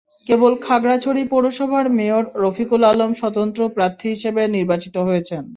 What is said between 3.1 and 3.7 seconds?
স্বতন্ত্র